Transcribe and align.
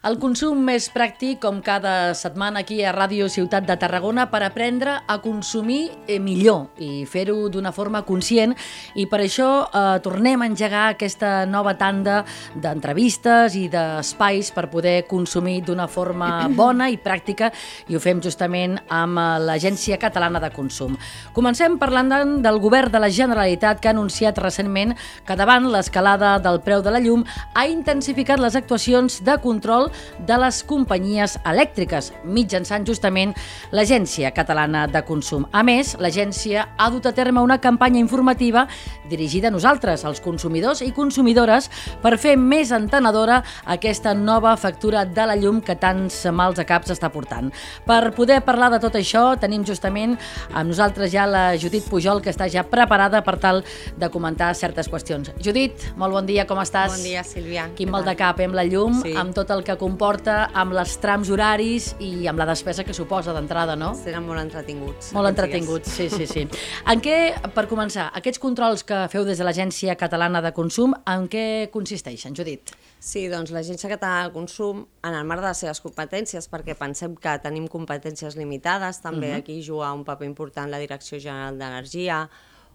El 0.00 0.14
consum 0.16 0.62
més 0.64 0.86
pràctic, 0.88 1.42
com 1.42 1.58
cada 1.60 2.14
setmana 2.16 2.62
aquí 2.62 2.78
a 2.80 2.92
Ràdio 2.96 3.26
Ciutat 3.28 3.66
de 3.68 3.74
Tarragona, 3.76 4.24
per 4.32 4.38
aprendre 4.46 4.94
a 5.04 5.18
consumir 5.20 5.90
eh, 6.08 6.14
millor 6.16 6.80
i 6.80 7.02
fer-ho 7.04 7.50
d'una 7.52 7.68
forma 7.76 8.00
conscient. 8.08 8.54
I 8.96 9.04
per 9.12 9.18
això 9.20 9.48
eh, 9.68 9.98
tornem 10.00 10.40
a 10.40 10.48
engegar 10.48 10.86
aquesta 10.94 11.44
nova 11.44 11.74
tanda 11.76 12.22
d'entrevistes 12.54 13.58
i 13.60 13.66
d'espais 13.68 14.48
per 14.56 14.70
poder 14.72 15.02
consumir 15.10 15.58
d'una 15.68 15.84
forma 15.84 16.30
bona 16.62 16.88
i 16.88 16.96
pràctica 16.96 17.52
i 17.92 17.92
ho 17.92 18.00
fem 18.00 18.24
justament 18.24 18.78
amb 18.88 19.20
eh, 19.20 19.28
l'Agència 19.50 20.00
Catalana 20.00 20.40
de 20.40 20.48
Consum. 20.56 20.96
Comencem 21.36 21.76
parlant 21.76 22.40
del 22.40 22.62
govern 22.64 22.96
de 22.96 23.04
la 23.04 23.12
Generalitat 23.12 23.84
que 23.84 23.92
ha 23.92 23.94
anunciat 23.98 24.40
recentment 24.40 24.96
que 25.28 25.36
davant 25.36 25.68
l'escalada 25.68 26.38
del 26.40 26.62
preu 26.64 26.80
de 26.80 26.96
la 26.96 27.04
llum 27.04 27.28
ha 27.52 27.68
intensificat 27.68 28.40
les 28.40 28.56
actuacions 28.56 29.20
de 29.28 29.36
control 29.44 29.89
de 30.26 30.38
les 30.40 30.62
companyies 30.64 31.38
elèctriques, 31.44 32.12
mitjançant 32.24 32.86
justament 32.86 33.34
l'Agència 33.72 34.30
Catalana 34.36 34.86
de 34.90 35.02
Consum. 35.06 35.46
A 35.52 35.62
més, 35.66 35.96
l'agència 36.00 36.68
ha 36.76 36.90
dut 36.90 37.06
a 37.06 37.12
terme 37.16 37.40
una 37.40 37.60
campanya 37.60 38.00
informativa 38.00 38.66
dirigida 39.10 39.48
a 39.48 39.54
nosaltres, 39.54 40.04
els 40.06 40.20
consumidors 40.22 40.82
i 40.86 40.92
consumidores, 40.94 41.68
per 42.02 42.16
fer 42.20 42.36
més 42.38 42.70
entenedora 42.72 43.40
aquesta 43.66 44.14
nova 44.14 44.56
factura 44.56 45.04
de 45.04 45.26
la 45.26 45.36
llum 45.36 45.60
que 45.60 45.76
tants 45.76 46.22
mals 46.32 46.60
a 46.62 46.66
caps 46.68 46.92
està 46.94 47.10
portant. 47.12 47.50
Per 47.86 48.00
poder 48.14 48.40
parlar 48.46 48.70
de 48.70 48.80
tot 48.82 48.94
això, 48.98 49.34
tenim 49.40 49.64
justament 49.66 50.16
amb 50.52 50.70
nosaltres 50.70 51.10
ja 51.12 51.26
la 51.26 51.44
Judit 51.58 51.88
Pujol, 51.90 52.22
que 52.22 52.30
està 52.30 52.48
ja 52.50 52.62
preparada 52.66 53.22
per 53.26 53.36
tal 53.42 53.64
de 53.98 54.10
comentar 54.12 54.52
certes 54.54 54.88
qüestions. 54.90 55.32
Judit, 55.42 55.90
molt 55.96 56.14
bon 56.14 56.26
dia, 56.28 56.46
com 56.46 56.60
estàs? 56.62 56.94
Bon 56.94 57.02
dia, 57.04 57.24
Sílvia. 57.26 57.68
Quin 57.76 57.90
mal 57.90 58.06
de 58.06 58.14
cap 58.18 58.40
eh, 58.40 58.46
amb 58.46 58.54
la 58.58 58.64
llum, 58.64 59.00
Sí. 59.02 59.14
amb 59.16 59.34
tot 59.34 59.50
el 59.50 59.64
que 59.64 59.76
comporta, 59.80 60.50
amb 60.60 60.74
les 60.76 60.92
trams 61.00 61.30
horaris 61.32 61.94
i 62.04 62.26
amb 62.28 62.38
la 62.42 62.46
despesa 62.50 62.84
que 62.84 62.92
suposa 62.96 63.32
d'entrada, 63.32 63.76
no? 63.80 63.94
Serem 63.96 64.26
molt 64.28 64.42
entretinguts. 64.42 65.14
Molt 65.16 65.30
entretinguts, 65.32 65.88
sí, 65.96 66.10
sí, 66.12 66.26
sí. 66.28 66.44
En 66.92 67.00
què, 67.00 67.16
per 67.56 67.64
començar, 67.70 68.10
aquests 68.20 68.42
controls 68.42 68.84
que 68.84 69.06
feu 69.12 69.24
des 69.24 69.40
de 69.40 69.46
l'Agència 69.48 69.96
Catalana 69.96 70.42
de 70.44 70.52
Consum, 70.56 70.92
en 71.08 71.26
què 71.32 71.46
consisteixen, 71.72 72.36
Judit? 72.36 72.74
Sí, 73.00 73.24
doncs 73.32 73.54
l'Agència 73.56 73.88
Catalana 73.88 74.28
de 74.28 74.34
Consum, 74.36 74.84
en 75.08 75.16
el 75.16 75.24
marc 75.24 75.40
de 75.40 75.48
les 75.48 75.64
seves 75.64 75.80
competències, 75.80 76.50
perquè 76.52 76.76
pensem 76.76 77.16
que 77.16 77.38
tenim 77.40 77.66
competències 77.72 78.36
limitades, 78.36 79.00
també 79.00 79.32
Mhm. 79.32 79.40
aquí 79.40 79.62
juga 79.62 79.94
un 79.94 80.04
paper 80.04 80.26
important 80.26 80.70
la 80.70 80.78
Direcció 80.78 81.18
General 81.18 81.56
d'Energia 81.56 82.28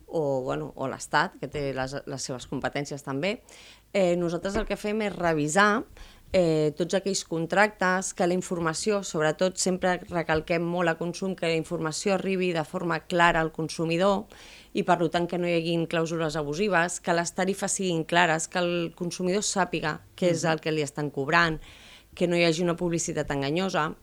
o, 0.08 0.42
bueno, 0.42 0.72
o 0.76 0.88
l'Estat, 0.88 1.38
que 1.40 1.48
té 1.48 1.74
les, 1.74 1.96
les 2.06 2.22
seves 2.22 2.48
competències 2.48 3.02
també, 3.04 3.44
eh, 3.94 4.16
nosaltres 4.16 4.56
el 4.56 4.66
que 4.66 4.76
fem 4.78 5.02
és 5.02 5.16
revisar 5.16 5.84
eh, 6.36 6.74
tots 6.76 6.98
aquells 6.98 7.24
contractes, 7.24 8.12
que 8.14 8.28
la 8.28 8.36
informació, 8.36 9.00
sobretot 9.08 9.56
sempre 9.62 9.96
recalquem 10.10 10.66
molt 10.68 10.92
a 10.92 10.98
consum, 11.00 11.32
que 11.36 11.48
la 11.48 11.56
informació 11.56 12.18
arribi 12.18 12.52
de 12.52 12.66
forma 12.68 13.00
clara 13.08 13.40
al 13.40 13.54
consumidor 13.56 14.26
i 14.76 14.84
per 14.84 14.98
tant 15.08 15.30
que 15.32 15.40
no 15.40 15.48
hi 15.48 15.56
haguin 15.56 15.86
clàusules 15.88 16.36
abusives, 16.36 17.00
que 17.00 17.16
les 17.16 17.32
tarifes 17.32 17.78
siguin 17.80 18.04
clares, 18.04 18.50
que 18.52 18.60
el 18.60 18.92
consumidor 19.00 19.46
sàpiga 19.48 20.02
què 20.20 20.34
és 20.36 20.44
el 20.44 20.60
que 20.60 20.76
li 20.76 20.84
estan 20.84 21.10
cobrant, 21.10 21.62
que 22.16 22.28
no 22.28 22.36
hi 22.36 22.44
hagi 22.44 22.66
una 22.68 22.76
publicitat 22.76 23.32
enganyosa. 23.32 23.94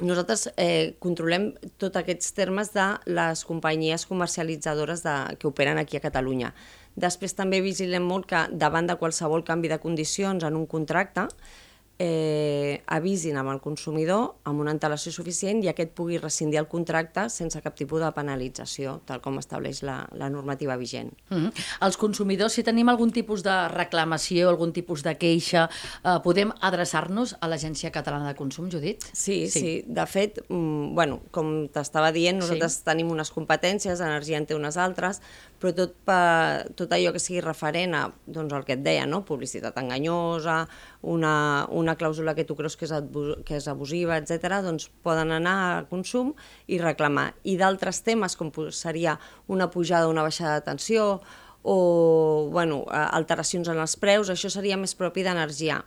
Nosaltres 0.00 0.46
eh, 0.56 0.96
controlem 1.02 1.50
tots 1.80 1.98
aquests 2.00 2.32
termes 2.32 2.70
de 2.72 2.86
les 3.12 3.42
companyies 3.44 4.06
comercialitzadores 4.08 5.02
de, 5.04 5.16
que 5.36 5.48
operen 5.50 5.80
aquí 5.80 5.98
a 5.98 6.04
Catalunya. 6.04 6.54
Després 6.96 7.36
també 7.36 7.60
vigilem 7.60 8.06
molt 8.08 8.28
que 8.30 8.46
davant 8.52 8.88
de 8.88 8.96
qualsevol 9.00 9.44
canvi 9.44 9.68
de 9.68 9.80
condicions 9.82 10.44
en 10.46 10.56
un 10.56 10.64
contracte 10.66 11.28
eh, 12.00 12.80
avisin 12.86 13.36
amb 13.36 13.52
el 13.52 13.58
consumidor 13.60 14.38
amb 14.48 14.62
una 14.62 14.72
antelació 14.72 15.12
suficient 15.12 15.60
i 15.60 15.68
aquest 15.68 15.92
pugui 15.96 16.16
rescindir 16.18 16.56
el 16.62 16.68
contracte 16.70 17.26
sense 17.28 17.60
cap 17.60 17.76
tipus 17.76 18.00
de 18.00 18.08
penalització, 18.16 18.94
tal 19.04 19.20
com 19.20 19.36
estableix 19.38 19.82
la, 19.84 19.98
la 20.16 20.30
normativa 20.32 20.78
vigent. 20.80 21.12
Mm 21.28 21.36
-hmm. 21.36 21.66
Els 21.86 21.96
consumidors, 22.00 22.54
si 22.54 22.62
tenim 22.62 22.88
algun 22.88 23.12
tipus 23.12 23.42
de 23.42 23.68
reclamació, 23.68 24.48
algun 24.48 24.72
tipus 24.72 25.02
de 25.02 25.14
queixa, 25.18 25.68
eh, 26.04 26.18
podem 26.24 26.52
adreçar-nos 26.60 27.36
a 27.40 27.48
l'Agència 27.48 27.90
Catalana 27.90 28.28
de 28.28 28.34
Consum, 28.34 28.70
Judit? 28.70 29.04
Sí, 29.12 29.50
sí, 29.50 29.60
sí. 29.60 29.84
De 29.86 30.06
fet, 30.06 30.40
mm, 30.48 30.94
bueno, 30.94 31.20
com 31.30 31.68
t'estava 31.68 32.12
dient, 32.12 32.38
nosaltres 32.38 32.72
Sí. 32.72 32.84
tenim 32.84 33.10
unes 33.10 33.30
competències, 33.30 34.00
Energia 34.00 34.38
en 34.38 34.46
té 34.46 34.54
unes 34.54 34.76
altres, 34.76 35.20
però 35.60 35.74
tot, 35.76 35.92
per, 36.08 36.72
tot 36.78 36.92
allò 36.96 37.12
que 37.12 37.20
sigui 37.22 37.42
referent 37.44 37.94
a 37.96 38.06
doncs, 38.24 38.54
el 38.56 38.64
que 38.64 38.78
et 38.78 38.84
deia, 38.84 39.04
no? 39.08 39.20
publicitat 39.28 39.76
enganyosa, 39.80 40.62
una, 41.12 41.34
una 41.76 41.96
clàusula 42.00 42.34
que 42.38 42.46
tu 42.48 42.56
creus 42.56 42.78
que 42.80 42.88
és, 42.88 42.94
que 43.46 43.60
és 43.60 43.68
abusiva, 43.68 44.16
etc., 44.16 44.62
doncs 44.64 44.88
poden 45.04 45.34
anar 45.36 45.56
a 45.66 45.84
consum 45.90 46.32
i 46.66 46.80
reclamar. 46.80 47.30
I 47.44 47.58
d'altres 47.60 48.02
temes, 48.06 48.38
com 48.40 48.50
seria 48.72 49.18
una 49.48 49.70
pujada 49.70 50.08
o 50.08 50.14
una 50.14 50.24
baixada 50.26 50.58
de 50.58 50.66
tensió, 50.72 51.20
o 51.62 52.48
bueno, 52.50 52.86
alteracions 52.88 53.68
en 53.68 53.80
els 53.84 53.98
preus, 54.00 54.32
això 54.32 54.48
seria 54.48 54.80
més 54.80 54.96
propi 54.96 55.26
d'energia 55.26 55.82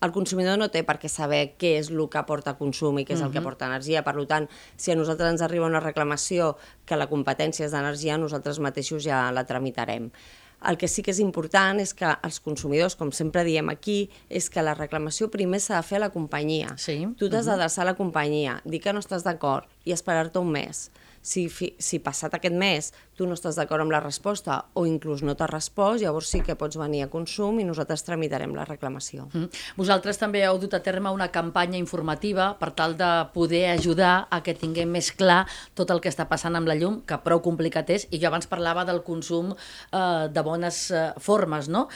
el 0.00 0.12
consumidor 0.14 0.58
no 0.58 0.68
té 0.70 0.84
per 0.86 0.98
què 1.02 1.10
saber 1.10 1.54
què 1.58 1.74
és 1.80 1.90
el 1.90 2.04
que 2.10 2.20
aporta 2.20 2.54
consum 2.58 3.00
i 3.00 3.06
què 3.06 3.16
és 3.16 3.22
el 3.24 3.32
que 3.34 3.40
aporta 3.42 3.66
energia. 3.66 4.04
Per 4.06 4.14
tant, 4.30 4.48
si 4.76 4.92
a 4.92 4.98
nosaltres 4.98 5.32
ens 5.34 5.42
arriba 5.42 5.66
una 5.66 5.82
reclamació 5.82 6.56
que 6.86 6.98
la 6.98 7.08
competència 7.10 7.66
és 7.66 7.74
d'energia, 7.74 8.18
nosaltres 8.18 8.60
mateixos 8.62 9.02
ja 9.02 9.26
la 9.34 9.46
tramitarem. 9.48 10.12
El 10.66 10.76
que 10.78 10.88
sí 10.90 11.04
que 11.06 11.12
és 11.14 11.20
important 11.22 11.78
és 11.78 11.92
que 11.94 12.08
els 12.26 12.40
consumidors, 12.42 12.96
com 12.98 13.12
sempre 13.14 13.44
diem 13.46 13.68
aquí, 13.70 14.08
és 14.28 14.48
que 14.50 14.62
la 14.62 14.74
reclamació 14.74 15.28
primer 15.30 15.60
s'ha 15.62 15.78
de 15.78 15.86
fer 15.86 16.00
a 16.00 16.06
la 16.08 16.10
companyia. 16.14 16.72
Sí. 16.82 16.98
Tu 17.18 17.28
t'has 17.30 17.46
d'adreçar 17.46 17.84
a 17.84 17.92
la 17.92 17.98
companyia, 17.98 18.58
dir 18.64 18.82
que 18.82 18.94
no 18.94 19.02
estàs 19.02 19.26
d'acord 19.26 19.70
i 19.86 19.94
esperar-te 19.94 20.42
un 20.42 20.50
mes. 20.50 20.88
Si, 21.22 21.46
fi, 21.50 21.72
si 21.78 22.00
passat 22.02 22.34
aquest 22.34 22.54
mes 22.58 22.90
tu 23.18 23.26
no 23.26 23.34
estàs 23.34 23.58
d'acord 23.58 23.82
amb 23.82 23.90
la 23.90 24.00
resposta 24.04 24.60
o 24.78 24.84
inclús 24.86 25.24
no 25.26 25.34
t'has 25.34 25.50
respost, 25.50 26.02
llavors 26.04 26.30
sí 26.30 26.40
que 26.46 26.54
pots 26.58 26.78
venir 26.78 27.02
a 27.04 27.10
consum 27.10 27.58
i 27.58 27.66
nosaltres 27.66 28.04
tramitarem 28.06 28.54
la 28.54 28.66
reclamació. 28.68 29.26
Mm. 29.32 29.48
Vosaltres 29.78 30.20
també 30.20 30.44
heu 30.46 30.60
dut 30.62 30.76
a 30.78 30.82
terme 30.86 31.10
una 31.10 31.30
campanya 31.34 31.78
informativa 31.80 32.52
per 32.60 32.70
tal 32.78 32.94
de 32.98 33.10
poder 33.34 33.64
ajudar 33.72 34.28
a 34.30 34.40
que 34.46 34.54
tinguem 34.54 34.92
més 34.94 35.10
clar 35.10 35.40
tot 35.74 35.90
el 35.90 36.02
que 36.04 36.12
està 36.12 36.28
passant 36.30 36.54
amb 36.54 36.70
la 36.70 36.76
llum, 36.78 37.00
que 37.02 37.18
prou 37.24 37.42
complicat 37.42 37.90
és, 37.90 38.06
i 38.14 38.20
jo 38.22 38.30
abans 38.30 38.46
parlava 38.46 38.84
del 38.86 39.02
consum 39.02 39.50
eh, 39.54 40.28
de 40.30 40.44
bones 40.46 40.80
eh, 40.92 41.08
formes, 41.18 41.68
no? 41.72 41.88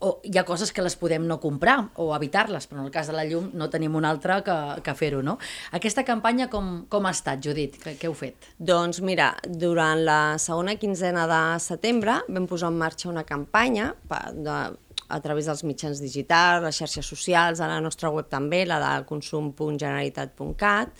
O 0.00 0.14
hi 0.24 0.38
ha 0.38 0.46
coses 0.48 0.72
que 0.72 0.84
les 0.84 0.96
podem 0.96 1.26
no 1.28 1.40
comprar 1.42 1.76
o 2.00 2.12
evitar-les, 2.16 2.68
però 2.70 2.80
en 2.80 2.88
el 2.88 2.94
cas 2.94 3.10
de 3.10 3.16
la 3.16 3.26
llum 3.28 3.50
no 3.58 3.68
tenim 3.68 3.96
una 3.98 4.12
altra 4.14 4.40
que, 4.46 4.56
que 4.84 4.96
fer-ho, 4.96 5.20
no? 5.26 5.36
Aquesta 5.76 6.06
campanya 6.08 6.48
com, 6.48 6.86
com 6.88 7.06
ha 7.06 7.12
estat, 7.12 7.42
Judit? 7.44 7.76
Què, 7.82 7.96
què 8.00 8.08
heu 8.08 8.16
fet? 8.16 8.52
Doncs 8.56 9.02
mira, 9.04 9.32
durant 9.44 10.00
la 10.06 10.20
segona 10.40 10.61
quinzena 10.78 11.26
de 11.30 11.40
setembre 11.60 12.20
vam 12.28 12.46
posar 12.46 12.70
en 12.72 12.78
marxa 12.78 13.08
una 13.10 13.24
campanya 13.24 13.92
pa- 14.08 14.30
de, 14.32 14.56
a 15.12 15.18
través 15.20 15.46
dels 15.46 15.62
mitjans 15.64 16.00
digitals, 16.00 16.62
les 16.64 16.76
xarxes 16.78 17.06
socials, 17.06 17.60
a 17.60 17.68
la 17.68 17.80
nostra 17.84 18.10
web 18.10 18.28
també, 18.30 18.64
la 18.66 18.78
de 18.80 19.06
consum.generalitat.cat, 19.06 20.92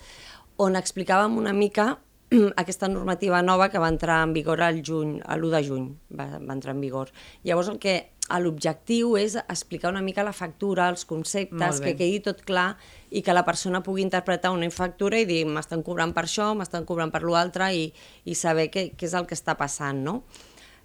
on 0.57 0.75
explicàvem 0.77 1.37
una 1.37 1.53
mica 1.53 1.97
aquesta 2.61 2.87
normativa 2.89 3.41
nova 3.41 3.69
que 3.69 3.79
va 3.81 3.89
entrar 3.89 4.21
en 4.23 4.33
vigor 4.33 4.61
al 4.61 4.81
juny, 4.85 5.19
a 5.25 5.35
l'1 5.37 5.49
de 5.55 5.63
juny 5.67 5.87
va, 6.19 6.27
va 6.39 6.53
entrar 6.53 6.75
en 6.75 6.81
vigor. 6.81 7.11
Llavors 7.43 7.69
el 7.69 7.79
que 7.79 8.12
l'objectiu 8.39 9.17
és 9.19 9.35
explicar 9.35 9.91
una 9.91 10.01
mica 10.01 10.23
la 10.23 10.33
factura, 10.33 10.87
els 10.89 11.03
conceptes, 11.05 11.81
que 11.83 11.95
quedi 11.99 12.21
tot 12.23 12.41
clar 12.47 12.77
i 13.11 13.21
que 13.21 13.35
la 13.35 13.43
persona 13.43 13.83
pugui 13.83 14.01
interpretar 14.01 14.53
una 14.55 14.69
factura 14.71 15.19
i 15.19 15.27
dir 15.27 15.43
m'estan 15.45 15.83
cobrant 15.83 16.13
per 16.15 16.23
això, 16.23 16.53
m'estan 16.55 16.85
cobrant 16.85 17.11
per 17.11 17.23
l'altre 17.27 17.69
i, 17.75 17.91
i 18.25 18.35
saber 18.35 18.69
què, 18.71 18.91
què 18.95 19.09
és 19.09 19.13
el 19.13 19.27
que 19.27 19.35
està 19.35 19.57
passant, 19.59 19.99
no? 20.05 20.23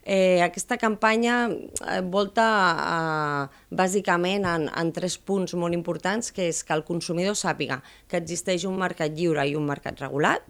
Eh, 0.08 0.40
aquesta 0.40 0.78
campanya 0.80 1.50
eh, 1.52 2.00
volta 2.00 2.44
eh, 2.74 3.58
bàsicament 3.76 4.46
en, 4.48 4.66
en 4.72 4.92
tres 4.96 5.18
punts 5.18 5.52
molt 5.54 5.76
importants, 5.76 6.32
que 6.32 6.48
és 6.48 6.62
que 6.64 6.72
el 6.72 6.84
consumidor 6.88 7.36
sàpiga 7.36 7.82
que 8.08 8.16
existeix 8.16 8.64
un 8.64 8.78
mercat 8.80 9.12
lliure 9.12 9.44
i 9.44 9.52
un 9.58 9.68
mercat 9.68 10.00
regulat, 10.00 10.46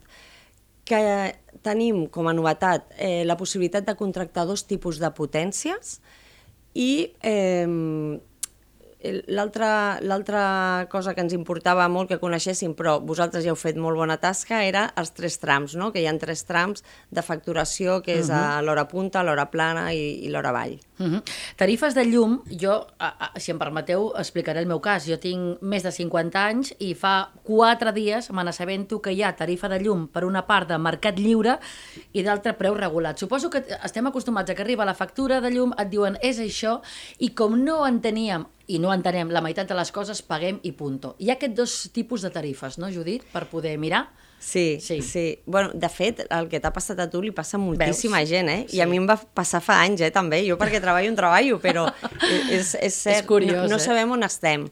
que 0.89 1.01
tenim 1.67 2.07
com 2.07 2.31
a 2.31 2.37
novetat 2.37 2.95
eh, 2.97 3.25
la 3.27 3.37
possibilitat 3.37 3.85
de 3.85 3.97
contractar 3.99 4.47
dos 4.49 4.63
tipus 4.65 5.03
de 5.03 5.11
potències 5.13 5.99
i 6.79 7.13
eh, 7.21 7.67
l'altra 9.29 10.01
l'altra 10.03 10.87
cosa 10.91 11.15
que 11.15 11.23
ens 11.23 11.35
importava 11.37 11.87
molt 11.89 12.11
que 12.11 12.19
coneixéssim, 12.19 12.75
però 12.75 12.99
vosaltres 12.99 13.45
ja 13.45 13.53
heu 13.53 13.59
fet 13.59 13.79
molt 13.79 13.97
bona 13.99 14.19
tasca, 14.19 14.65
era 14.67 14.89
els 14.99 15.13
tres 15.15 15.39
trams, 15.39 15.77
no? 15.79 15.93
que 15.95 16.03
hi 16.03 16.09
ha 16.11 16.15
tres 16.19 16.45
trams 16.49 16.83
de 17.11 17.23
facturació, 17.23 18.01
que 18.03 18.19
és 18.19 18.31
a 18.31 18.61
l'hora 18.63 18.89
punta, 18.91 19.23
l'hora 19.23 19.47
plana 19.53 19.93
i, 19.95 20.25
i 20.27 20.33
l'hora 20.33 20.53
vall. 20.53 20.79
Uh 20.99 21.07
-huh. 21.07 21.23
Tarifes 21.57 21.95
de 21.95 22.05
llum, 22.05 22.43
jo, 22.51 22.87
a, 22.99 23.31
a, 23.31 23.41
si 23.41 23.53
em 23.53 23.59
permeteu, 23.59 24.13
explicaré 24.19 24.61
el 24.61 24.67
meu 24.67 24.81
cas. 24.81 25.07
Jo 25.07 25.19
tinc 25.19 25.63
més 25.63 25.83
de 25.83 25.93
50 25.93 26.45
anys 26.45 26.75
i 26.79 26.95
fa 26.95 27.31
4 27.45 27.93
dies 27.93 28.31
me 28.33 28.43
n'assabento 28.43 29.01
que 29.01 29.13
hi 29.13 29.23
ha 29.23 29.37
tarifa 29.37 29.69
de 29.69 29.79
llum 29.79 30.09
per 30.09 30.25
una 30.25 30.47
part 30.47 30.69
de 30.69 30.79
mercat 30.79 31.19
lliure 31.19 31.59
i 32.13 32.23
d'altre 32.23 32.53
preu 32.55 32.75
regulat. 32.75 33.19
Suposo 33.19 33.49
que 33.51 33.65
estem 33.85 34.07
acostumats 34.07 34.51
a 34.51 34.55
que 34.55 34.63
arriba 34.63 34.85
la 34.85 34.95
factura 34.95 35.41
de 35.41 35.51
llum, 35.51 35.73
et 35.79 35.89
diuen 35.89 36.19
és 36.21 36.39
això, 36.41 36.81
i 37.19 37.29
com 37.31 37.65
no 37.65 37.87
enteníem 37.87 38.47
i 38.69 38.79
no 38.79 38.93
entenem 38.93 39.31
la 39.33 39.41
meitat 39.45 39.69
de 39.71 39.75
les 39.79 39.91
coses, 39.93 40.21
paguem 40.23 40.59
i 40.63 40.73
punto. 40.77 41.15
Hi 41.19 41.31
ha 41.31 41.37
aquests 41.39 41.57
dos 41.57 41.77
tipus 41.95 42.23
de 42.23 42.31
tarifes, 42.31 42.77
no, 42.79 42.91
Judit, 42.93 43.25
per 43.33 43.47
poder 43.49 43.79
mirar? 43.81 44.07
Sí, 44.39 44.79
Sí. 44.81 45.01
sí. 45.03 45.41
Bueno, 45.47 45.71
de 45.75 45.89
fet, 45.89 46.21
el 46.31 46.47
que 46.49 46.61
t'ha 46.61 46.71
passat 46.73 47.01
a 47.01 47.09
tu 47.11 47.23
li 47.25 47.33
passa 47.35 47.57
a 47.57 47.61
moltíssima 47.61 48.19
Veus? 48.21 48.29
gent, 48.31 48.49
eh? 48.53 48.61
Sí. 48.69 48.77
I 48.77 48.83
a 48.85 48.87
mi 48.87 49.01
em 49.01 49.09
va 49.09 49.17
passar 49.17 49.61
fa 49.65 49.81
anys, 49.83 50.01
eh, 50.01 50.13
també. 50.15 50.45
Jo 50.47 50.57
perquè 50.61 50.81
treballo 50.81 51.11
un 51.11 51.17
treballo, 51.17 51.59
però 51.59 51.89
és, 52.53 52.77
és 52.81 52.95
cert, 52.95 53.25
És 53.25 53.27
curiós, 53.27 53.65
no, 53.65 53.67
no 53.69 53.77
eh? 53.77 53.81
sabem 53.83 54.11
on 54.15 54.23
estem. 54.23 54.69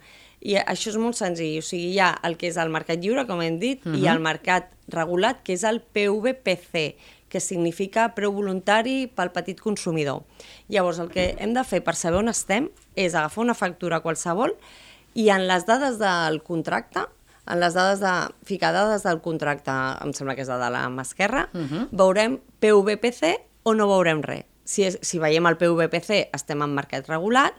I 0.46 0.54
això 0.60 0.92
és 0.92 0.96
molt 1.00 1.16
senzill, 1.16 1.58
o 1.58 1.62
sigui, 1.64 1.94
hi 1.96 1.98
ha 1.98 2.12
el 2.22 2.36
que 2.36 2.46
és 2.46 2.56
el 2.60 2.68
mercat 2.70 3.00
lliure, 3.02 3.26
com 3.26 3.40
hem 3.42 3.58
dit, 3.58 3.80
uh 3.84 3.90
-huh. 3.92 3.98
i 3.98 4.06
el 4.06 4.20
mercat 4.20 4.70
regulat, 4.88 5.42
que 5.42 5.54
és 5.54 5.64
el 5.64 5.80
PVPC, 5.80 6.94
que 7.36 7.42
significa 7.44 8.08
preu 8.16 8.32
voluntari 8.32 9.04
pel 9.12 9.28
petit 9.34 9.60
consumidor. 9.60 10.24
Llavors, 10.72 11.02
el 11.02 11.12
que 11.12 11.34
hem 11.36 11.52
de 11.52 11.66
fer 11.68 11.82
per 11.84 11.92
saber 11.98 12.22
on 12.22 12.32
estem 12.32 12.70
és 12.96 13.12
agafar 13.12 13.44
una 13.44 13.56
factura 13.58 14.00
qualsevol 14.00 14.56
i 15.12 15.28
en 15.34 15.44
les 15.50 15.68
dades 15.68 16.00
del 16.00 16.40
contracte, 16.46 17.04
en 17.46 17.60
les 17.60 17.76
dades 17.76 18.00
de... 18.00 18.14
ficar 18.48 18.72
dades 18.72 19.04
del 19.04 19.20
contracte, 19.20 19.74
em 20.02 20.16
sembla 20.16 20.34
que 20.34 20.46
és 20.46 20.50
la 20.50 20.58
de 20.64 20.72
la 20.72 20.86
mà 20.88 21.04
esquerra, 21.04 21.48
uh 21.52 21.60
-huh. 21.60 21.88
veurem 21.92 22.40
PVPC 22.60 23.36
o 23.64 23.74
no 23.74 23.88
veurem 23.88 24.22
res. 24.22 24.48
Si, 24.66 24.82
és, 24.82 24.98
si 25.06 25.20
veiem 25.22 25.46
el 25.46 25.56
PVPC 25.60 26.26
estem 26.34 26.64
en 26.64 26.72
mercat 26.74 27.06
regulat, 27.08 27.54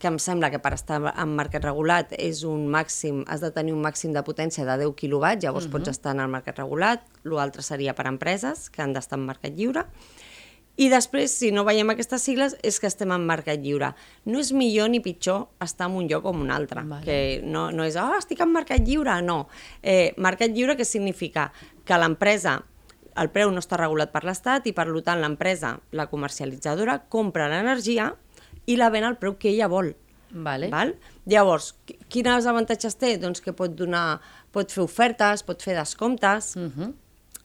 que 0.00 0.08
em 0.12 0.18
sembla 0.20 0.50
que 0.52 0.60
per 0.60 0.74
estar 0.76 1.00
en 1.10 1.34
mercat 1.36 1.64
regulat 1.64 2.12
és 2.18 2.44
un 2.48 2.66
màxim, 2.72 3.24
has 3.32 3.40
de 3.40 3.50
tenir 3.54 3.72
un 3.72 3.80
màxim 3.84 4.12
de 4.12 4.22
potència 4.24 4.66
de 4.68 4.76
10 4.84 4.92
kW, 4.96 5.24
llavors 5.40 5.66
uh 5.66 5.68
-huh. 5.68 5.72
pots 5.72 5.88
estar 5.88 6.12
en 6.14 6.20
el 6.20 6.28
mercat 6.28 6.58
regulat, 6.58 7.00
l'altre 7.24 7.62
seria 7.62 7.94
per 7.94 8.06
empreses 8.06 8.68
que 8.70 8.82
han 8.82 8.92
d'estar 8.92 9.18
en 9.18 9.26
mercat 9.26 9.56
lliure, 9.56 9.86
i 10.80 10.88
després, 10.88 11.32
si 11.34 11.50
no 11.52 11.66
veiem 11.66 11.90
aquestes 11.92 12.22
sigles, 12.24 12.54
és 12.64 12.78
que 12.80 12.88
estem 12.88 13.10
en 13.12 13.26
mercat 13.28 13.60
lliure. 13.60 13.90
No 14.24 14.40
és 14.40 14.48
millor 14.56 14.88
ni 14.88 15.02
pitjor 15.04 15.48
estar 15.60 15.90
en 15.90 15.98
un 15.98 16.08
lloc 16.08 16.24
o 16.24 16.32
en 16.32 16.40
un 16.46 16.50
altre, 16.54 16.84
Vale. 16.88 17.04
que 17.04 17.42
no, 17.44 17.66
no 17.74 17.84
és, 17.84 17.98
oh, 18.00 18.14
estic 18.16 18.40
en 18.40 18.52
mercat 18.54 18.86
lliure, 18.86 19.18
no. 19.20 19.42
Eh, 19.82 20.14
mercat 20.16 20.54
lliure 20.56 20.78
què 20.78 20.86
significa? 20.88 21.50
Que 21.84 21.98
l'empresa, 22.00 22.62
el 23.16 23.30
preu 23.30 23.50
no 23.50 23.58
està 23.58 23.76
regulat 23.76 24.12
per 24.12 24.24
l'Estat 24.24 24.66
i 24.66 24.72
per 24.72 24.86
tant 25.02 25.20
l'empresa, 25.20 25.78
la 25.92 26.06
comercialitzadora, 26.06 26.98
compra 27.08 27.48
l'energia 27.48 28.14
i 28.66 28.76
la 28.76 28.90
ven 28.90 29.04
al 29.04 29.18
preu 29.18 29.36
que 29.38 29.50
ella 29.50 29.68
vol. 29.68 29.94
Vale. 30.30 30.68
Val? 30.70 30.94
Llavors, 31.26 31.72
qui- 31.84 31.98
quins 32.08 32.46
avantatges 32.46 32.96
té? 32.96 33.16
Doncs 33.18 33.40
que 33.40 33.52
pot 33.52 33.74
donar, 33.74 34.20
pot 34.52 34.70
fer 34.70 34.82
ofertes, 34.82 35.42
pot 35.42 35.60
fer 35.62 35.74
descomptes, 35.74 36.56
Uh 36.56 36.70
-huh. 36.70 36.92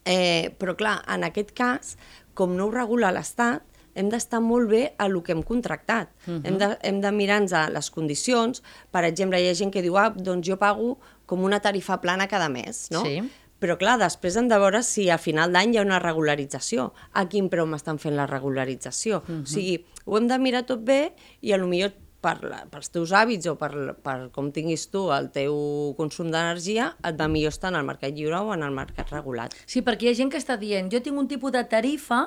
Eh, 0.07 0.53
però 0.59 0.75
clar, 0.75 1.01
en 1.07 1.23
aquest 1.23 1.51
cas, 1.51 1.97
com 2.35 2.55
no 2.55 2.67
ho 2.67 2.71
regula 2.71 3.11
l'Estat, 3.11 3.63
hem 3.95 4.09
d'estar 4.09 4.39
molt 4.39 4.69
bé 4.69 4.93
a 4.99 5.07
lo 5.07 5.23
que 5.23 5.31
hem 5.31 5.41
contractat. 5.41 6.09
Uh 6.27 6.33
-huh. 6.33 6.41
hem, 6.45 6.57
de, 6.57 6.77
hem 6.83 7.01
de 7.01 7.11
mirar-nos 7.11 7.53
a 7.53 7.69
les 7.69 7.89
condicions. 7.89 8.61
Per 8.91 9.03
exemple, 9.03 9.41
hi 9.41 9.47
ha 9.49 9.53
gent 9.55 9.71
que 9.73 9.81
diu, 9.81 9.97
ah, 9.97 10.09
doncs 10.15 10.47
jo 10.47 10.57
pago 10.57 10.99
com 11.25 11.43
una 11.43 11.59
tarifa 11.59 11.99
plana 12.01 12.27
cada 12.27 12.49
mes, 12.49 12.91
no? 12.91 13.01
Sí. 13.03 13.21
Però 13.63 13.77
clar, 13.79 13.97
després 14.01 14.35
hem 14.35 14.49
de 14.51 14.57
veure 14.59 14.81
si 14.83 15.09
a 15.09 15.17
final 15.21 15.53
d'any 15.55 15.73
hi 15.73 15.79
ha 15.79 15.85
una 15.85 15.99
regularització. 16.03 16.89
A 17.13 17.25
quin 17.31 17.47
preu 17.49 17.67
m'estan 17.69 17.99
fent 18.01 18.15
la 18.17 18.27
regularització? 18.27 19.21
Uh 19.23 19.29
-huh. 19.29 19.43
O 19.43 19.45
sigui, 19.45 19.85
ho 20.05 20.17
hem 20.17 20.27
de 20.27 20.39
mirar 20.39 20.65
tot 20.65 20.83
bé 20.83 21.15
i 21.41 21.53
a 21.53 21.57
lo 21.57 21.67
millor 21.67 21.91
per 22.25 22.35
la, 22.49 22.63
pels 22.71 22.89
teus 22.93 23.13
hàbits 23.13 23.51
o 23.51 23.55
per, 23.59 23.71
per 24.05 24.17
com 24.35 24.49
tinguis 24.55 24.87
tu 24.93 25.05
el 25.13 25.29
teu 25.35 25.55
consum 25.99 26.31
d'energia, 26.33 26.91
et 27.05 27.17
va 27.19 27.29
millor 27.31 27.53
estar 27.53 27.69
en 27.73 27.79
el 27.81 27.87
mercat 27.87 28.15
lliure 28.17 28.41
o 28.41 28.53
en 28.55 28.65
el 28.65 28.73
mercat 28.75 29.13
regulat. 29.13 29.53
Sí, 29.69 29.85
perquè 29.85 30.09
hi 30.09 30.13
ha 30.13 30.19
gent 30.23 30.33
que 30.33 30.41
està 30.41 30.57
dient 30.61 30.89
jo 30.91 31.01
tinc 31.05 31.21
un 31.21 31.29
tipus 31.29 31.53
de 31.55 31.65
tarifa 31.69 32.25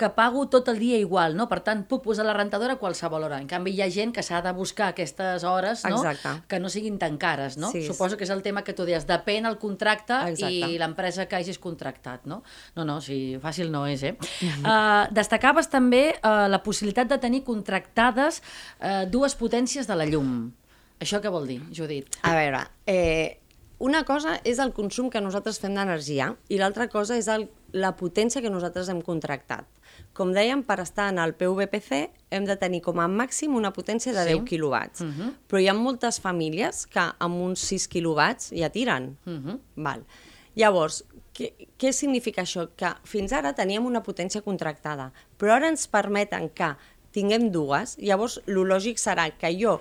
que 0.00 0.08
pago 0.16 0.46
tot 0.48 0.68
el 0.72 0.78
dia 0.80 0.96
igual, 0.96 1.34
no? 1.36 1.44
Per 1.50 1.58
tant, 1.60 1.82
puc 1.84 2.00
posar 2.06 2.24
la 2.24 2.32
rentadora 2.32 2.78
a 2.78 2.80
qualsevol 2.80 3.26
hora. 3.26 3.36
En 3.42 3.48
canvi, 3.50 3.74
hi 3.76 3.82
ha 3.84 3.88
gent 3.92 4.14
que 4.16 4.22
s'ha 4.24 4.40
de 4.40 4.52
buscar 4.56 4.94
aquestes 4.94 5.44
hores 5.44 5.82
no? 5.84 5.98
Exacte. 5.98 6.46
que 6.48 6.60
no 6.62 6.70
siguin 6.72 6.96
tan 6.98 7.18
cares, 7.20 7.58
no? 7.60 7.68
Sí. 7.68 7.82
Suposo 7.84 8.16
que 8.16 8.24
és 8.24 8.32
el 8.32 8.40
tema 8.40 8.62
que 8.64 8.72
tu 8.72 8.86
deies, 8.88 9.04
depèn 9.04 9.44
el 9.50 9.58
contracte 9.60 10.16
Exacte. 10.30 10.70
i 10.72 10.78
l'empresa 10.80 11.26
que 11.28 11.36
hagis 11.36 11.60
contractat, 11.60 12.24
no? 12.24 12.40
No, 12.78 12.86
no, 12.88 12.96
sí, 13.04 13.36
fàcil 13.42 13.68
no 13.74 13.84
és, 13.90 14.06
eh? 14.08 14.14
uh, 14.16 15.04
destacaves 15.20 15.68
també 15.68 16.14
uh, 16.14 16.48
la 16.48 16.62
possibilitat 16.64 17.12
de 17.12 17.20
tenir 17.20 17.42
contractades 17.44 18.40
uh, 18.80 19.04
dues 19.04 19.36
potències 19.40 19.88
de 19.88 19.96
la 19.96 20.06
llum. 20.08 20.50
Això 21.00 21.20
què 21.24 21.30
vol 21.32 21.46
dir, 21.48 21.60
Judit? 21.72 22.18
A 22.28 22.34
veure, 22.36 22.60
eh, 22.86 23.38
una 23.80 24.02
cosa 24.04 24.34
és 24.44 24.58
el 24.60 24.74
consum 24.76 25.08
que 25.08 25.22
nosaltres 25.24 25.56
fem 25.62 25.72
d'energia 25.74 26.34
i 26.52 26.58
l'altra 26.60 26.86
cosa 26.92 27.16
és 27.16 27.28
el, 27.32 27.46
la 27.72 27.94
potència 27.96 28.42
que 28.44 28.50
nosaltres 28.52 28.90
hem 28.92 29.00
contractat. 29.00 29.64
Com 30.12 30.34
dèiem, 30.36 30.60
per 30.66 30.76
estar 30.82 31.08
en 31.12 31.18
el 31.22 31.32
PVPC 31.38 32.10
hem 32.30 32.44
de 32.44 32.56
tenir 32.60 32.82
com 32.84 33.00
a 33.00 33.08
màxim 33.08 33.54
una 33.56 33.72
potència 33.72 34.12
de 34.12 34.26
Sí. 34.26 34.34
10 34.34 34.44
quilowatts. 34.44 35.00
Mhm. 35.06 35.32
Però 35.48 35.60
hi 35.62 35.68
ha 35.68 35.74
moltes 35.74 36.20
famílies 36.20 36.84
que 36.86 37.00
amb 37.18 37.40
uns 37.40 37.60
6 37.60 37.88
quilowatts 37.88 38.50
ja 38.52 38.68
tiren. 38.70 39.16
Mhm. 39.24 39.58
Val. 39.76 40.04
Llavors, 40.56 41.04
què, 41.32 41.52
què 41.78 41.92
significa 41.92 42.42
això? 42.42 42.68
Que 42.76 42.92
fins 43.04 43.32
ara 43.32 43.54
teníem 43.54 43.86
una 43.86 44.02
potència 44.02 44.42
contractada, 44.42 45.12
però 45.38 45.54
ara 45.56 45.68
ens 45.68 45.86
permeten 45.86 46.50
que 46.50 46.76
tinguem 47.12 47.50
dues, 47.50 47.96
llavors 47.98 48.40
el 48.46 48.54
lògic 48.54 48.98
serà 48.98 49.30
que 49.36 49.50
jo 49.58 49.80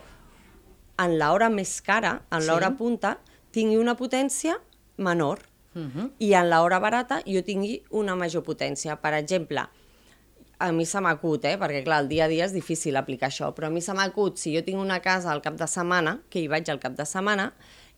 en 0.99 1.17
l'hora 1.19 1.49
més 1.49 1.81
cara, 1.81 2.21
en 2.31 2.41
Sí. 2.41 2.47
l'hora 2.47 2.71
punta, 2.77 3.19
tingui 3.51 3.77
una 3.77 3.95
potència 3.95 4.59
menor 4.97 5.39
Mhm. 5.73 6.11
i 6.19 6.33
en 6.33 6.49
l'hora 6.49 6.79
barata 6.79 7.21
jo 7.25 7.41
tingui 7.43 7.83
una 7.91 8.15
major 8.15 8.43
potència. 8.43 8.99
Per 8.99 9.13
exemple, 9.13 9.67
a 10.59 10.71
mi 10.73 10.85
se 10.85 10.99
m'acut, 10.99 11.45
eh? 11.45 11.57
perquè 11.57 11.83
clar, 11.85 12.01
el 12.01 12.09
dia 12.09 12.25
a 12.25 12.27
dia 12.27 12.43
és 12.45 12.51
difícil 12.53 12.97
aplicar 12.97 13.29
això, 13.29 13.53
però 13.53 13.67
a 13.67 13.69
mi 13.69 13.79
se 13.81 13.93
m'acut, 13.93 14.37
si 14.37 14.53
jo 14.53 14.61
tinc 14.63 14.77
una 14.77 14.99
casa 14.99 15.31
al 15.31 15.41
cap 15.41 15.55
de 15.55 15.67
setmana, 15.67 16.21
que 16.29 16.39
hi 16.39 16.47
vaig 16.47 16.69
al 16.69 16.79
cap 16.79 16.93
de 16.97 17.05
setmana, 17.05 17.53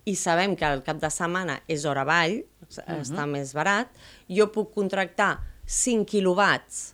i 0.06 0.16
sabem 0.16 0.56
que 0.56 0.66
al 0.66 0.84
cap 0.84 0.98
de 1.00 1.10
setmana 1.10 1.62
és 1.68 1.86
hora 1.86 2.02
avall, 2.02 2.44
està 2.70 3.26
més 3.28 3.54
barat, 3.54 3.88
jo 4.30 4.52
puc 4.52 4.74
contractar 4.74 5.40
5 5.66 6.06
quilowatts 6.06 6.94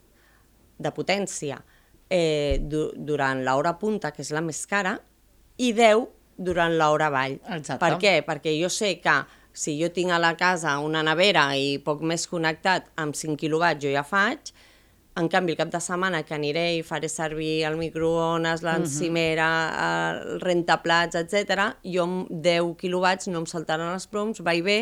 de 0.79 0.91
potència 0.91 1.61
eh, 2.09 2.59
du 2.61 2.91
durant 2.95 3.43
l'hora 3.43 3.77
punta, 3.79 4.11
que 4.11 4.23
és 4.23 4.31
la 4.35 4.43
més 4.45 4.63
cara, 4.69 4.97
i 5.57 5.73
10 5.73 6.05
durant 6.37 6.77
l'hora 6.77 7.09
avall. 7.11 7.39
Exacte. 7.57 7.81
Per 7.81 7.97
què? 8.01 8.13
Perquè 8.27 8.53
jo 8.59 8.69
sé 8.69 8.97
que 9.01 9.17
si 9.57 9.73
jo 9.81 9.89
tinc 9.89 10.13
a 10.13 10.21
la 10.21 10.35
casa 10.37 10.77
una 10.85 11.01
nevera 11.01 11.49
i 11.57 11.77
poc 11.81 12.03
més 12.05 12.27
connectat 12.29 12.91
amb 13.01 13.17
5 13.17 13.39
quilowatts 13.41 13.81
jo 13.81 13.93
ja 13.93 14.05
faig, 14.05 14.53
en 15.17 15.27
canvi, 15.33 15.55
el 15.55 15.57
cap 15.57 15.71
de 15.73 15.79
setmana 15.81 16.21
que 16.21 16.35
aniré 16.35 16.67
i 16.77 16.83
faré 16.85 17.09
servir 17.09 17.63
el 17.65 17.77
microones, 17.79 18.61
l'encimera, 18.61 19.47
el 19.87 20.39
rentaplats, 20.43 21.17
etc, 21.17 21.71
jo 21.81 22.05
amb 22.05 22.29
10 22.29 22.75
quilowatts 22.77 23.31
no 23.33 23.41
em 23.41 23.47
saltaran 23.49 23.89
els 23.95 24.05
ploms, 24.11 24.43
va 24.45 24.53
i 24.53 24.61
ve, 24.61 24.77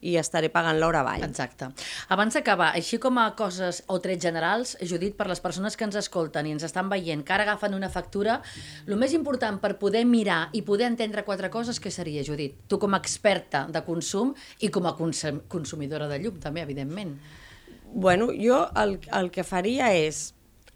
i 0.00 0.16
estaré 0.20 0.50
pagant 0.52 0.78
l'hora 0.78 1.02
avall. 1.02 1.24
Exacte. 1.26 1.70
Abans 2.14 2.36
d'acabar, 2.38 2.70
així 2.78 3.00
com 3.02 3.18
a 3.18 3.30
coses 3.38 3.82
o 3.88 3.98
trets 4.04 4.22
generals, 4.22 4.76
Judit, 4.82 5.16
per 5.18 5.28
les 5.30 5.42
persones 5.44 5.76
que 5.76 5.86
ens 5.88 5.98
escolten 5.98 6.46
i 6.46 6.54
ens 6.54 6.66
estan 6.68 6.90
veient, 6.92 7.24
que 7.26 7.34
ara 7.34 7.46
agafen 7.48 7.74
una 7.74 7.90
factura, 7.90 8.38
el 8.86 8.96
més 9.00 9.14
important 9.16 9.58
per 9.62 9.74
poder 9.80 10.04
mirar 10.06 10.48
i 10.52 10.62
poder 10.62 10.88
entendre 10.92 11.26
quatre 11.26 11.50
coses, 11.50 11.80
què 11.82 11.92
seria, 11.94 12.24
Judit? 12.26 12.56
Tu 12.68 12.78
com 12.78 12.94
a 12.94 13.02
experta 13.02 13.66
de 13.68 13.82
consum 13.86 14.34
i 14.60 14.72
com 14.74 14.86
a 14.86 14.94
consum 14.98 15.42
consumidora 15.48 16.08
de 16.08 16.18
llum, 16.22 16.38
també, 16.42 16.62
evidentment. 16.62 17.16
Bueno, 17.88 18.28
jo 18.36 18.66
el, 18.76 18.98
el 19.16 19.30
que 19.32 19.44
faria 19.46 19.92
és 19.96 20.28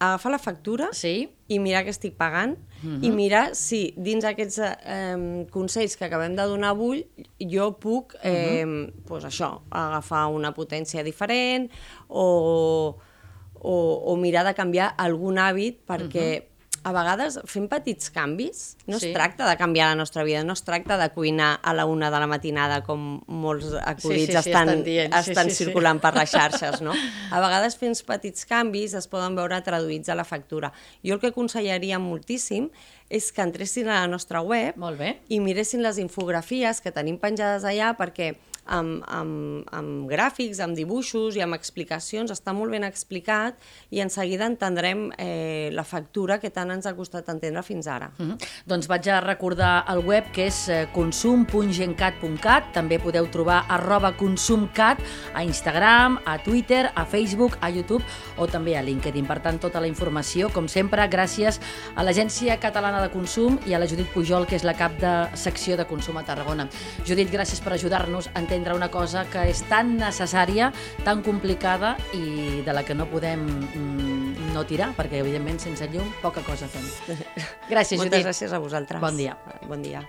agafar 0.02 0.32
la 0.34 0.40
factura 0.42 0.88
Sí? 0.96 1.30
i 1.52 1.58
mirar 1.62 1.84
què 1.86 1.92
estic 1.94 2.16
pagant. 2.18 2.56
I 2.82 3.12
mirar 3.14 3.52
si 3.54 3.92
dins 3.94 4.24
aquests 4.26 4.58
eh, 4.64 5.44
consells 5.54 5.94
que 5.96 6.06
acabem 6.08 6.34
de 6.34 6.46
donar 6.50 6.72
avui 6.74 7.04
jo 7.38 7.68
puc, 7.78 8.16
eh, 8.26 8.66
pues 9.06 9.26
això, 9.28 9.52
agafar 9.70 10.24
una 10.34 10.50
potència 10.56 11.04
diferent 11.06 11.68
o, 12.08 12.96
o, 13.54 13.74
o 14.10 14.16
mirar 14.18 14.42
de 14.48 14.54
canviar 14.58 14.94
algun 14.98 15.38
hàbit 15.38 15.84
perquè 15.86 16.26
a 16.84 16.90
vegades 16.92 17.36
fem 17.46 17.68
petits 17.70 18.10
canvis. 18.10 18.76
No 18.86 18.98
Sí. 18.98 19.06
es 19.08 19.14
tracta 19.14 19.48
de 19.48 19.56
canviar 19.56 19.88
la 19.90 19.94
nostra 19.94 20.24
vida, 20.24 20.42
no 20.42 20.52
es 20.52 20.62
tracta 20.64 20.98
de 20.98 21.10
cuinar 21.10 21.60
a 21.62 21.72
la 21.74 21.84
una 21.86 22.10
de 22.10 22.18
la 22.18 22.26
matinada 22.26 22.82
com 22.82 23.20
molts 23.28 23.66
acudits 23.80 24.26
sí, 24.26 24.32
sí, 24.32 24.38
estan, 24.38 24.68
estan 24.68 24.84
dient. 24.84 25.14
Sí, 25.14 25.30
estan 25.30 25.48
sí, 25.50 25.54
sí. 25.56 25.64
circulant 25.64 26.00
per 26.00 26.14
les 26.16 26.30
xarxes, 26.34 26.80
no? 26.82 26.92
A 27.30 27.40
vegades 27.40 27.76
fent 27.78 27.94
petits 28.06 28.44
canvis 28.46 28.94
es 28.94 29.06
poden 29.06 29.36
veure 29.38 29.60
traduïts 29.62 30.08
a 30.08 30.14
la 30.18 30.24
factura. 30.24 30.72
Jo 31.04 31.14
el 31.14 31.20
que 31.20 31.28
aconsellaria 31.30 31.98
moltíssim 32.02 32.70
és 33.08 33.30
que 33.32 33.42
entressin 33.42 33.88
a 33.88 34.00
la 34.02 34.08
nostra 34.08 34.40
web 34.42 34.76
Molt 34.76 34.98
bé. 34.98 35.20
i 35.28 35.38
miressin 35.40 35.82
les 35.82 35.98
infografies 35.98 36.80
que 36.80 36.90
tenim 36.90 37.18
penjades 37.18 37.62
allà 37.64 37.94
perquè 37.96 38.34
amb, 38.66 39.02
amb, 39.08 39.66
amb 39.74 40.08
gràfics, 40.10 40.60
amb 40.62 40.76
dibuixos 40.78 41.36
i 41.36 41.42
amb 41.42 41.56
explicacions 41.56 42.30
està 42.30 42.54
molt 42.54 42.72
ben 42.72 42.84
explicat 42.86 43.58
i 43.90 44.00
en 44.00 44.10
seguida 44.10 44.46
entendrem 44.46 45.10
eh, 45.18 45.70
la 45.74 45.84
factura 45.84 46.38
que 46.38 46.50
tant 46.54 46.70
ens 46.70 46.86
ha 46.86 46.94
costat 46.94 47.28
entendre 47.32 47.62
fins 47.62 47.86
ara. 47.86 48.12
Mm 48.18 48.30
-hmm. 48.30 48.48
Doncs 48.66 48.86
vaig 48.86 49.08
a 49.08 49.20
recordar 49.20 49.84
el 49.88 49.98
web 49.98 50.30
que 50.32 50.46
és 50.46 50.68
eh, 50.68 50.88
consum.gencat.cat 50.92 52.72
també 52.72 52.98
podeu 52.98 53.26
trobar 53.26 53.64
arroba 53.68 54.16
consumcat 54.16 54.98
a 55.34 55.42
Instagram, 55.44 56.20
a 56.24 56.38
Twitter, 56.38 56.90
a 56.94 57.04
Facebook, 57.04 57.58
a 57.60 57.70
YouTube 57.70 58.04
o 58.36 58.46
també 58.46 58.76
a 58.76 58.82
LinkedIn. 58.82 59.26
Per 59.26 59.40
tant, 59.40 59.58
tota 59.58 59.80
la 59.80 59.86
informació, 59.86 60.48
com 60.52 60.68
sempre, 60.68 61.08
gràcies 61.08 61.60
a 61.94 62.02
l'Agència 62.02 62.58
Catalana 62.60 63.02
de 63.02 63.10
Consum 63.10 63.58
i 63.66 63.74
a 63.74 63.78
la 63.78 63.86
Judit 63.86 64.06
Pujol, 64.12 64.46
que 64.46 64.56
és 64.56 64.64
la 64.64 64.74
cap 64.74 64.92
de 65.00 65.28
secció 65.34 65.76
de 65.76 65.84
consum 65.84 66.16
a 66.16 66.22
Tarragona. 66.22 66.68
Judit, 67.04 67.30
gràcies 67.30 67.60
per 67.60 67.72
ajudar-nos 67.72 68.28
a 68.28 68.38
entendre 68.38 68.51
una 68.52 68.90
cosa 68.90 69.24
que 69.30 69.46
és 69.48 69.62
tan 69.68 69.96
necessària, 69.96 70.72
tan 71.06 71.22
complicada 71.24 71.94
i 72.12 72.60
de 72.66 72.72
la 72.72 72.82
que 72.84 72.94
no 72.94 73.06
podem 73.08 73.46
mm, 73.48 74.52
no 74.52 74.64
tirar, 74.68 74.92
perquè 74.96 75.22
evidentment 75.22 75.58
sense 75.58 75.88
llum 75.88 76.10
poca 76.20 76.44
cosa 76.44 76.68
fem. 76.68 76.84
Gràcies, 77.72 77.98
Moltes 77.98 78.20
Judit. 78.20 78.26
gràcies 78.28 78.52
a 78.52 78.60
vosaltres. 78.60 79.00
Bon 79.00 79.16
dia. 79.16 79.38
Bon 79.68 79.80
dia. 79.80 80.04